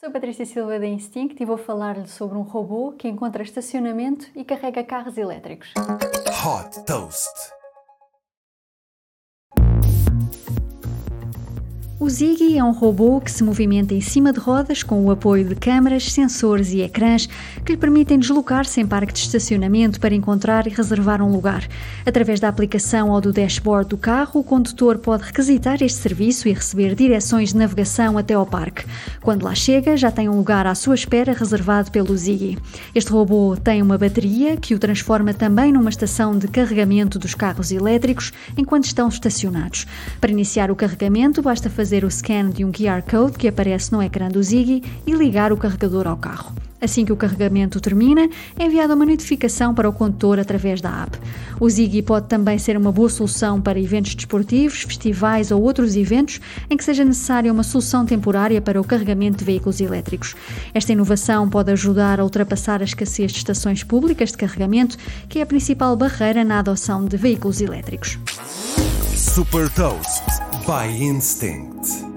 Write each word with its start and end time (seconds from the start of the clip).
Sou 0.00 0.10
Patrícia 0.10 0.46
Silva 0.46 0.78
da 0.78 0.86
Instinct 0.86 1.42
e 1.42 1.44
vou 1.44 1.58
falar-lhe 1.58 2.08
sobre 2.08 2.38
um 2.38 2.40
robô 2.40 2.92
que 2.92 3.06
encontra 3.06 3.42
estacionamento 3.42 4.28
e 4.34 4.42
carrega 4.42 4.82
carros 4.82 5.18
elétricos. 5.18 5.74
Hot 6.42 6.86
Toast. 6.86 7.59
O 12.02 12.08
Ziggy 12.08 12.56
é 12.56 12.64
um 12.64 12.70
robô 12.72 13.20
que 13.20 13.30
se 13.30 13.44
movimenta 13.44 13.92
em 13.92 14.00
cima 14.00 14.32
de 14.32 14.40
rodas 14.40 14.82
com 14.82 15.04
o 15.04 15.10
apoio 15.10 15.44
de 15.44 15.54
câmaras, 15.54 16.10
sensores 16.10 16.72
e 16.72 16.80
ecrãs 16.80 17.28
que 17.62 17.72
lhe 17.72 17.78
permitem 17.78 18.18
deslocar-se 18.18 18.80
em 18.80 18.86
parque 18.86 19.12
de 19.12 19.18
estacionamento 19.18 20.00
para 20.00 20.14
encontrar 20.14 20.66
e 20.66 20.70
reservar 20.70 21.20
um 21.20 21.30
lugar. 21.30 21.68
Através 22.06 22.40
da 22.40 22.48
aplicação 22.48 23.10
ou 23.10 23.20
do 23.20 23.34
dashboard 23.34 23.90
do 23.90 23.98
carro, 23.98 24.40
o 24.40 24.42
condutor 24.42 24.96
pode 24.96 25.24
requisitar 25.24 25.82
este 25.82 25.98
serviço 25.98 26.48
e 26.48 26.54
receber 26.54 26.94
direções 26.94 27.50
de 27.50 27.58
navegação 27.58 28.16
até 28.16 28.32
ao 28.32 28.46
parque. 28.46 28.86
Quando 29.20 29.44
lá 29.44 29.54
chega, 29.54 29.94
já 29.94 30.10
tem 30.10 30.26
um 30.26 30.38
lugar 30.38 30.66
à 30.66 30.74
sua 30.74 30.94
espera 30.94 31.34
reservado 31.34 31.90
pelo 31.90 32.16
Ziggy. 32.16 32.56
Este 32.94 33.12
robô 33.12 33.58
tem 33.62 33.82
uma 33.82 33.98
bateria 33.98 34.56
que 34.56 34.74
o 34.74 34.78
transforma 34.78 35.34
também 35.34 35.70
numa 35.70 35.90
estação 35.90 36.38
de 36.38 36.48
carregamento 36.48 37.18
dos 37.18 37.34
carros 37.34 37.70
elétricos 37.70 38.32
enquanto 38.56 38.86
estão 38.86 39.06
estacionados. 39.06 39.86
Para 40.18 40.30
iniciar 40.30 40.70
o 40.70 40.74
carregamento, 40.76 41.42
basta 41.42 41.68
fazer 41.68 41.89
fazer 41.90 42.04
o 42.04 42.10
scan 42.10 42.50
de 42.50 42.64
um 42.64 42.70
QR 42.70 43.02
Code 43.02 43.36
que 43.36 43.48
aparece 43.48 43.90
no 43.90 44.00
ecrã 44.00 44.28
do 44.28 44.40
Ziggy 44.40 44.80
e 45.04 45.10
ligar 45.10 45.52
o 45.52 45.56
carregador 45.56 46.06
ao 46.06 46.16
carro. 46.16 46.54
Assim 46.80 47.04
que 47.04 47.12
o 47.12 47.16
carregamento 47.16 47.80
termina, 47.80 48.30
é 48.56 48.64
enviada 48.64 48.94
uma 48.94 49.04
notificação 49.04 49.74
para 49.74 49.88
o 49.88 49.92
condutor 49.92 50.38
através 50.38 50.80
da 50.80 51.02
app. 51.02 51.18
O 51.58 51.68
Ziggy 51.68 52.00
pode 52.00 52.28
também 52.28 52.58
ser 52.58 52.76
uma 52.76 52.92
boa 52.92 53.08
solução 53.08 53.60
para 53.60 53.80
eventos 53.80 54.14
desportivos, 54.14 54.82
festivais 54.82 55.50
ou 55.50 55.60
outros 55.60 55.96
eventos 55.96 56.40
em 56.70 56.76
que 56.76 56.84
seja 56.84 57.04
necessária 57.04 57.52
uma 57.52 57.64
solução 57.64 58.06
temporária 58.06 58.62
para 58.62 58.80
o 58.80 58.84
carregamento 58.84 59.38
de 59.38 59.44
veículos 59.44 59.80
elétricos. 59.80 60.36
Esta 60.72 60.92
inovação 60.92 61.50
pode 61.50 61.72
ajudar 61.72 62.20
a 62.20 62.24
ultrapassar 62.24 62.82
a 62.82 62.84
escassez 62.84 63.32
de 63.32 63.38
estações 63.38 63.82
públicas 63.82 64.30
de 64.30 64.38
carregamento, 64.38 64.96
que 65.28 65.40
é 65.40 65.42
a 65.42 65.46
principal 65.46 65.96
barreira 65.96 66.44
na 66.44 66.60
adoção 66.60 67.04
de 67.04 67.16
veículos 67.16 67.60
elétricos. 67.60 68.16
Super 69.16 69.68
Toast 69.70 70.49
by 70.66 70.86
Instinct. 70.88 72.09